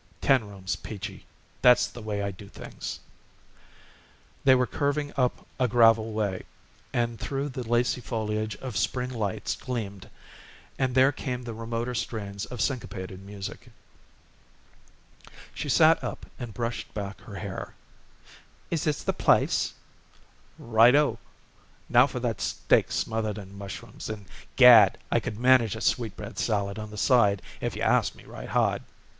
"Ten 0.19 0.47
rooms, 0.49 0.75
Peachy 0.77 1.27
that's 1.61 1.85
the 1.85 2.01
way 2.01 2.23
I 2.23 2.31
do 2.31 2.49
things." 2.49 3.01
They 4.43 4.55
were 4.55 4.65
curving 4.65 5.13
up 5.15 5.45
a 5.59 5.67
gravel 5.67 6.11
way, 6.11 6.45
and 6.91 7.19
through 7.19 7.49
the 7.49 7.69
lacy 7.69 8.01
foliage 8.01 8.55
of 8.55 8.75
spring 8.75 9.11
lights 9.11 9.55
gleamed, 9.55 10.09
and 10.79 10.95
there 10.95 11.11
came 11.11 11.43
the 11.43 11.53
remoter 11.53 11.93
strains 11.93 12.47
of 12.47 12.61
syncopated 12.61 13.21
music. 13.23 13.67
She 15.53 15.69
sat 15.69 16.03
up 16.03 16.25
and 16.39 16.51
brushed 16.51 16.91
back 16.95 17.21
her 17.21 17.35
hair. 17.35 17.75
"Is 18.71 18.85
this 18.85 19.03
the 19.03 19.13
place?" 19.13 19.75
"Right 20.57 20.95
o! 20.95 21.19
Now 21.87 22.07
for 22.07 22.19
that 22.21 22.41
steak 22.41 22.91
smothered 22.91 23.37
in 23.37 23.55
mushrooms, 23.55 24.09
and, 24.09 24.25
gad! 24.55 24.97
I 25.11 25.19
could 25.19 25.37
manage 25.39 25.75
a 25.75 25.79
sweetbread 25.81 26.39
salad 26.39 26.79
on 26.79 26.89
the 26.89 26.97
side 26.97 27.43
if 27.61 27.75
you 27.75 27.83
asked 27.83 28.15
me 28.15 28.23
right 28.25 28.49
hard." 28.49 28.81